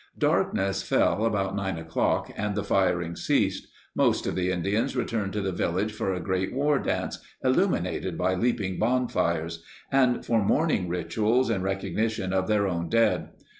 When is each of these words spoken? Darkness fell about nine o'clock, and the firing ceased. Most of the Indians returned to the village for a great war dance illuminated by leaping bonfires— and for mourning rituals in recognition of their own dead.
Darkness 0.17 0.81
fell 0.81 1.25
about 1.25 1.55
nine 1.55 1.77
o'clock, 1.77 2.31
and 2.35 2.55
the 2.55 2.63
firing 2.63 3.15
ceased. 3.15 3.67
Most 3.93 4.25
of 4.25 4.33
the 4.33 4.49
Indians 4.51 4.95
returned 4.95 5.31
to 5.33 5.41
the 5.41 5.51
village 5.51 5.91
for 5.93 6.11
a 6.11 6.19
great 6.19 6.51
war 6.55 6.79
dance 6.79 7.19
illuminated 7.43 8.17
by 8.17 8.33
leaping 8.33 8.79
bonfires— 8.79 9.61
and 9.91 10.25
for 10.25 10.43
mourning 10.43 10.87
rituals 10.89 11.51
in 11.51 11.61
recognition 11.61 12.33
of 12.33 12.47
their 12.47 12.67
own 12.67 12.89
dead. 12.89 13.29